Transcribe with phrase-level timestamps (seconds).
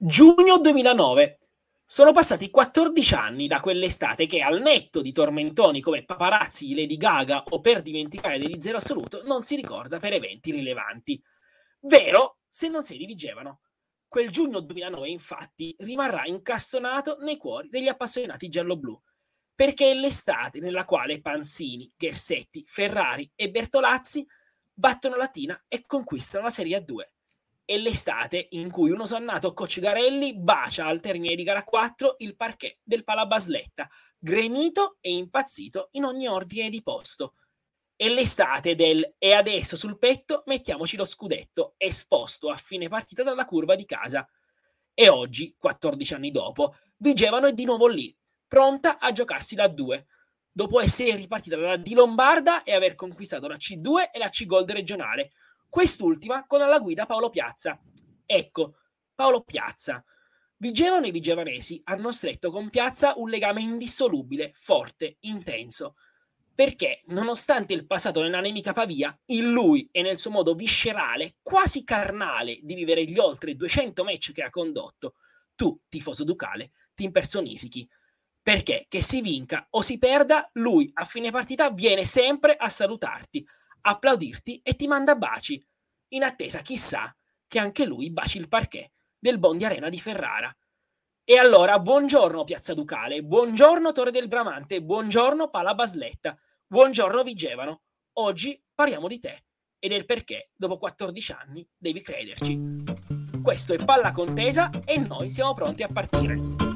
[0.00, 1.40] Giugno 2009.
[1.84, 7.42] Sono passati 14 anni da quell'estate che, al netto di tormentoni come paparazzi Lady Gaga
[7.48, 11.20] o per dimenticare degli zero assoluto, non si ricorda per eventi rilevanti.
[11.80, 13.62] Vero se non si dirigevano.
[14.06, 19.02] Quel giugno 2009, infatti, rimarrà incastonato nei cuori degli appassionati giallo-blu,
[19.52, 24.24] perché è l'estate nella quale Pansini, Gersetti, Ferrari e Bertolazzi
[24.72, 27.17] battono Latina e conquistano la Serie A2
[27.68, 32.34] è l'estate in cui un osannato coach Garelli bacia al termine di gara 4 il
[32.34, 33.86] parquet del Palabasletta,
[34.18, 37.34] gremito e impazzito in ogni ordine di posto.
[37.94, 43.44] È l'estate del e adesso sul petto mettiamoci lo scudetto, esposto a fine partita dalla
[43.44, 44.26] curva di casa.
[44.94, 50.06] E oggi, 14 anni dopo, Vigevano è di nuovo lì, pronta a giocarsi la 2,
[50.50, 54.70] dopo essere ripartita dalla D Lombarda e aver conquistato la C2 e la C Gold
[54.70, 55.32] regionale,
[55.68, 57.80] quest'ultima con alla guida Paolo Piazza.
[58.24, 58.76] Ecco,
[59.14, 60.04] Paolo Piazza.
[60.56, 65.94] Vigevano e vigevanesi hanno stretto con Piazza un legame indissolubile, forte, intenso,
[66.52, 71.84] perché nonostante il passato nella nemica Pavia, in lui e nel suo modo viscerale, quasi
[71.84, 75.14] carnale di vivere gli oltre 200 match che ha condotto,
[75.54, 77.88] tu, tifoso ducale, ti impersonifichi.
[78.42, 83.46] Perché che si vinca o si perda, lui a fine partita viene sempre a salutarti,
[83.80, 85.64] applaudirti e ti manda baci,
[86.08, 87.14] in attesa, chissà,
[87.46, 90.54] che anche lui baci il parquet del Bondi Arena di Ferrara.
[91.24, 97.82] E allora, buongiorno Piazza Ducale, buongiorno Torre del Bramante, buongiorno Pala Basletta, buongiorno Vigevano.
[98.14, 99.44] Oggi parliamo di te
[99.78, 102.58] e del perché, dopo 14 anni, devi crederci.
[103.42, 106.67] Questo è Palla Contesa e noi siamo pronti a partire.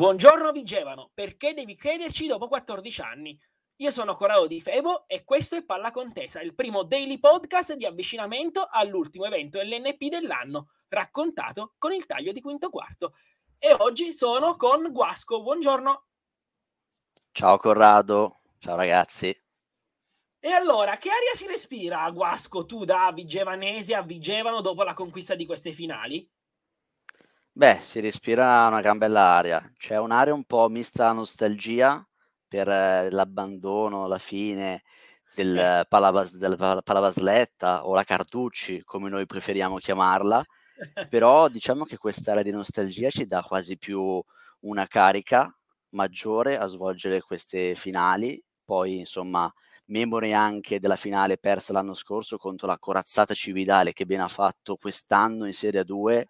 [0.00, 3.38] Buongiorno Vigevano, perché devi crederci dopo 14 anni?
[3.80, 7.84] Io sono Corrado Di Febo e questo è Palla Contesa, il primo daily podcast di
[7.84, 13.12] avvicinamento all'ultimo evento LNP dell'anno, raccontato con il taglio di quinto quarto.
[13.58, 15.42] E oggi sono con Guasco.
[15.42, 16.06] Buongiorno.
[17.30, 19.38] Ciao Corrado, ciao ragazzi.
[20.38, 24.94] E allora, che aria si respira a Guasco tu da Vigevanese a Vigevano dopo la
[24.94, 26.26] conquista di queste finali?
[27.60, 29.70] Beh, si respira una gran bella aria.
[29.76, 32.02] C'è un'area un po' mista a nostalgia
[32.48, 34.82] per eh, l'abbandono, la fine
[35.34, 35.84] del eh.
[35.86, 40.42] Palavas- della Palavasletta o la Cartucci, come noi preferiamo chiamarla.
[41.10, 44.24] Però diciamo che quest'area di nostalgia ci dà quasi più
[44.60, 45.54] una carica
[45.90, 48.42] maggiore a svolgere queste finali.
[48.64, 49.52] Poi, insomma,
[49.88, 54.76] memore anche della finale persa l'anno scorso contro la corazzata Cividale che ben ha fatto
[54.76, 56.26] quest'anno in Serie 2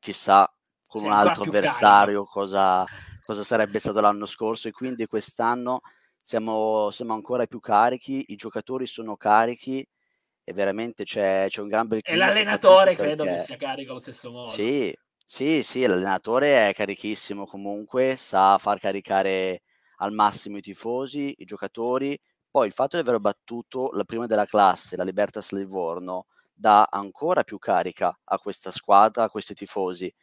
[0.00, 0.52] chissà
[0.86, 2.84] con un altro avversario cosa,
[3.24, 5.82] cosa, sarebbe stato l'anno scorso e quindi quest'anno
[6.20, 9.86] siamo, siamo, ancora più carichi, i giocatori sono carichi
[10.42, 12.00] e veramente c'è, c'è un gran bel.
[12.02, 14.50] E l'allenatore credo che sia carico allo stesso modo.
[14.50, 14.92] Sì,
[15.24, 19.62] sì, sì, l'allenatore è carichissimo comunque, sa far caricare
[19.98, 22.18] al massimo i tifosi, i giocatori.
[22.50, 26.26] Poi il fatto di aver battuto la prima della classe, la Libertas Livorno,
[26.60, 30.14] dà ancora più carica a questa squadra, a questi tifosi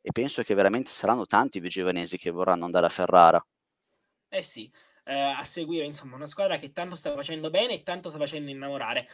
[0.00, 3.46] e penso che veramente saranno tanti i vigevanesi che vorranno andare a Ferrara.
[4.28, 4.68] Eh sì,
[5.04, 8.50] eh, a seguire insomma una squadra che tanto sta facendo bene e tanto sta facendo
[8.50, 9.06] innamorare.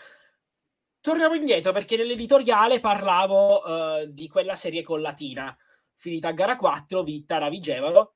[1.02, 5.54] Torniamo indietro perché nell'editoriale parlavo uh, di quella serie con Latina,
[5.96, 8.14] finita a gara 4, Vittara Vigevano,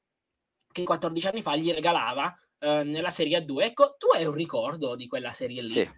[0.72, 3.62] che 14 anni fa gli regalava uh, nella Serie A2.
[3.62, 5.70] Ecco, tu hai un ricordo di quella serie lì?
[5.70, 5.90] Sì.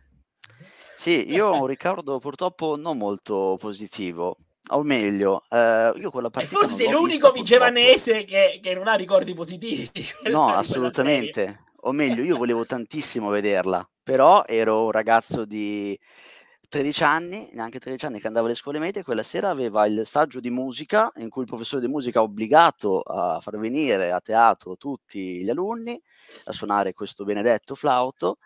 [0.96, 4.38] Sì, io ho un ricordo purtroppo non molto positivo.
[4.70, 6.56] O meglio, eh, io quella partita.
[6.56, 9.88] E forse sei l'unico vigevanese che, che, non ha ricordi positivi.
[10.30, 11.64] No, assolutamente.
[11.82, 15.96] O meglio, io volevo tantissimo vederla, però ero un ragazzo di
[16.66, 19.04] 13 anni, neanche 13 anni, che andava alle scuole medie.
[19.04, 23.02] Quella sera aveva il saggio di musica in cui il professore di musica ha obbligato
[23.02, 26.00] a far venire a teatro tutti gli alunni
[26.44, 28.38] a suonare questo benedetto flauto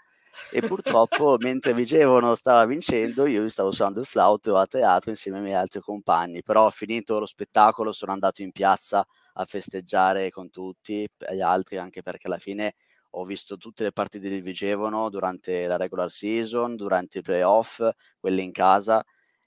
[0.51, 5.45] e purtroppo mentre Vigevano stava vincendo io stavo suonando il flauto a teatro insieme ai
[5.45, 11.09] miei altri compagni però finito lo spettacolo sono andato in piazza a festeggiare con tutti
[11.33, 12.75] gli altri anche perché alla fine
[13.15, 17.87] ho visto tutte le partite di Vigevano durante la regular season durante i playoff
[18.19, 19.05] quelle in casa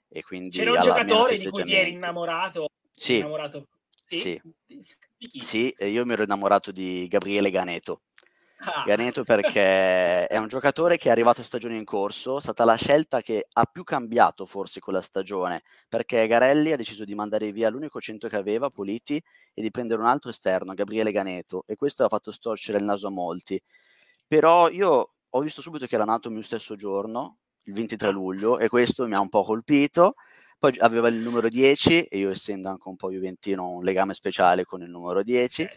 [0.08, 3.66] e quindi c'era un giocatore di cui ti eri innamorato sì, innamorato.
[4.04, 4.40] sì?
[5.18, 5.42] sì.
[5.42, 8.02] sì io mi ero innamorato di Gabriele Ganeto.
[8.86, 13.20] Ganeto perché è un giocatore che è arrivato stagione in corso, è stata la scelta
[13.20, 18.00] che ha più cambiato forse quella stagione, perché Garelli ha deciso di mandare via l'unico
[18.00, 19.22] centro che aveva, Politi,
[19.54, 23.06] e di prendere un altro esterno, Gabriele Ganeto, e questo ha fatto storcere il naso
[23.08, 23.60] a molti.
[24.26, 28.58] però io ho visto subito che era nato il mio stesso giorno, il 23 luglio,
[28.58, 30.14] e questo mi ha un po' colpito.
[30.58, 34.14] Poi aveva il numero 10 e io essendo anche un po' juventino ho un legame
[34.14, 35.68] speciale con il numero 10.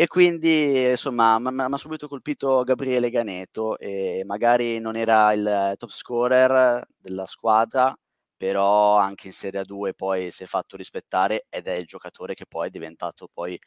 [0.00, 5.90] E quindi, insomma, mi ha subito colpito Gabriele Ganeto e magari non era il top
[5.90, 7.94] scorer della squadra,
[8.34, 12.46] però anche in Serie A2 poi si è fatto rispettare ed è il giocatore che
[12.48, 13.60] poi è diventato poi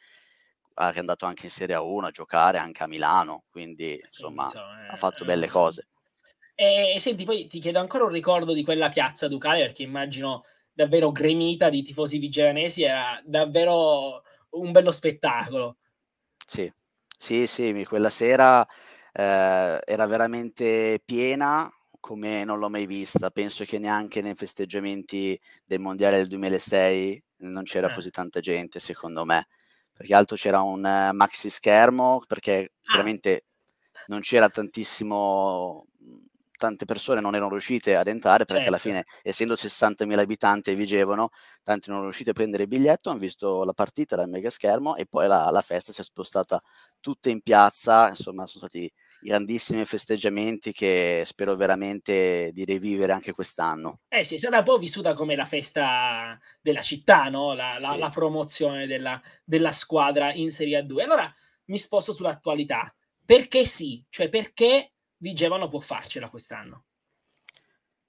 [0.74, 4.96] è andato anche in Serie A1 a giocare anche a Milano, quindi insomma eh, ha
[4.96, 5.86] fatto belle cose.
[6.56, 11.12] E senti, poi ti chiedo ancora un ricordo di quella piazza Ducale, perché immagino davvero
[11.12, 15.76] gremita di tifosi vigilanesi, era davvero un bello spettacolo.
[16.46, 16.70] Sì,
[17.18, 18.66] sì, sì, quella sera
[19.12, 21.70] eh, era veramente piena
[22.00, 23.30] come non l'ho mai vista.
[23.30, 27.94] Penso che neanche nei festeggiamenti del Mondiale del 2006 non c'era eh.
[27.94, 29.48] così tanta gente, secondo me.
[29.92, 32.92] Perché altro c'era un uh, maxi schermo, perché ah.
[32.92, 33.46] veramente
[34.08, 35.86] non c'era tantissimo
[36.64, 38.68] tante persone non erano riuscite ad entrare perché certo.
[38.68, 41.28] alla fine, essendo 60.000 abitanti e vigevano,
[41.62, 44.96] tanti non erano riusciti a prendere il biglietto, hanno visto la partita dal mega schermo
[44.96, 46.62] e poi la, la festa si è spostata
[47.00, 48.90] tutta in piazza, insomma sono stati
[49.20, 54.00] grandissimi festeggiamenti che spero veramente di rivivere anche quest'anno.
[54.08, 57.52] Eh sì, è stata un po' vissuta come la festa della città, no?
[57.52, 57.98] la, la, sì.
[57.98, 61.02] la promozione della, della, squadra in Serie A2.
[61.02, 61.30] Allora
[61.66, 62.94] mi sposto sull'attualità.
[63.24, 64.04] Perché sì?
[64.10, 64.93] Cioè perché
[65.24, 66.84] Vigevano può farcela quest'anno?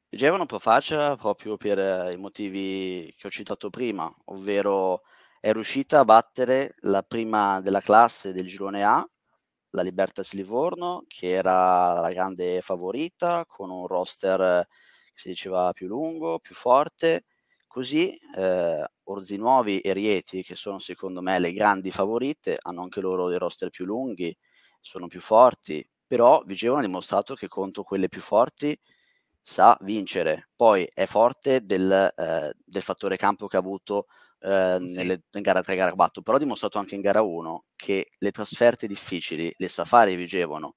[0.09, 5.03] Vigevano può farcela proprio per eh, i motivi che ho citato prima, ovvero
[5.39, 9.07] è riuscita a battere la prima della classe del girone A,
[9.69, 15.87] la Libertas Livorno, che era la grande favorita, con un roster che si diceva più
[15.87, 17.23] lungo, più forte.
[17.65, 23.29] Così eh, Orzinuovi e Rieti, che sono secondo me le grandi favorite, hanno anche loro
[23.29, 24.35] dei roster più lunghi,
[24.81, 28.77] sono più forti, però Vigevano ha dimostrato che contro quelle più forti
[29.41, 30.49] sa vincere.
[30.55, 34.07] Poi è forte del, eh, del fattore campo che ha avuto
[34.39, 34.95] eh, sì.
[34.95, 38.11] nelle, in gara 3 e gara 4, però ha dimostrato anche in gara 1 che
[38.17, 40.75] le trasferte difficili le sa fare Vigevano.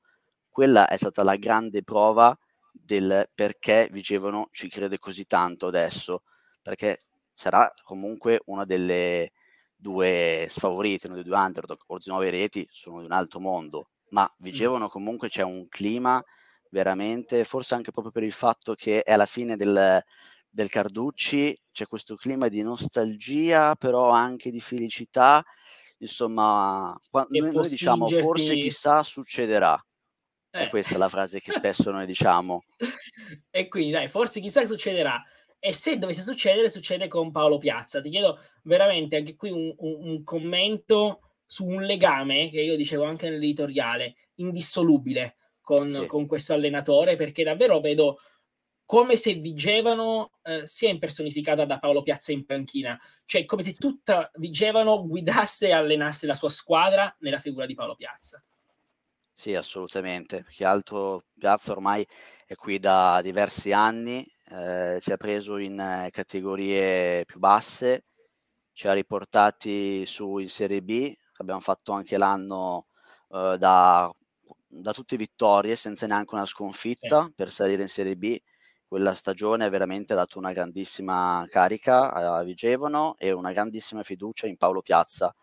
[0.50, 2.36] Quella è stata la grande prova
[2.72, 6.22] del perché Vigevano ci crede così tanto adesso,
[6.62, 6.98] perché
[7.32, 9.32] sarà comunque una delle
[9.76, 14.32] due sfavorite, una dei due underdog, Orzi 9 reti sono di un altro mondo, ma
[14.38, 16.22] Vigevano comunque c'è un clima
[16.70, 20.02] veramente, forse anche proprio per il fatto che è alla fine del,
[20.48, 25.44] del Carducci, c'è questo clima di nostalgia, però anche di felicità.
[25.98, 29.76] Insomma, quando noi, noi diciamo forse chissà succederà.
[30.50, 30.64] Eh.
[30.64, 32.62] E questa è la frase che spesso noi diciamo.
[33.50, 35.22] e quindi dai, forse chissà che succederà.
[35.60, 38.00] E se dovesse succedere, succede con Paolo Piazza.
[38.00, 43.04] Ti chiedo veramente anche qui un, un, un commento su un legame che io dicevo
[43.04, 46.06] anche nell'editoriale, indissolubile con, sì.
[46.06, 48.18] con questo allenatore, perché davvero vedo
[48.84, 54.30] come se Vigevano eh, sia impersonificata da Paolo Piazza in panchina, cioè come se tutta
[54.34, 58.42] Vigevano guidasse e allenasse la sua squadra nella figura di Paolo Piazza.
[59.34, 62.06] Sì, assolutamente, perché altro Piazza ormai
[62.46, 68.04] è qui da diversi anni, eh, ci ha preso in eh, categorie più basse,
[68.72, 72.86] ci ha riportati su in Serie B, abbiamo fatto anche l'anno
[73.28, 74.10] uh, da,
[74.66, 77.32] da, tutte vittorie senza neanche una sconfitta sì.
[77.34, 78.38] per salire in Serie B.
[78.86, 84.56] Quella stagione ha veramente dato una grandissima carica a Vigevano e una grandissima fiducia in
[84.56, 85.34] Paolo Piazza.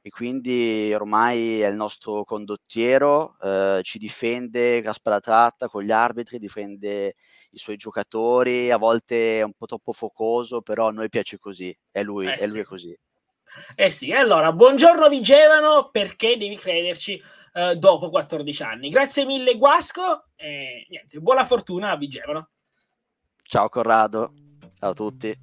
[0.00, 5.90] E quindi ormai è il nostro condottiero, eh, ci difende a spada tratta con gli
[5.90, 7.16] arbitri, difende
[7.50, 11.76] i suoi giocatori, a volte è un po' troppo focoso, però a noi piace così,
[11.90, 12.64] è lui, eh, è lui sì.
[12.64, 12.98] così.
[13.74, 17.22] Eh sì, allora, buongiorno Vigevano, perché devi crederci
[17.54, 18.88] eh, dopo 14 anni.
[18.90, 22.50] Grazie mille Guasco e niente, buona fortuna a Vigevano.
[23.42, 24.32] Ciao Corrado,
[24.78, 25.36] ciao a tutti.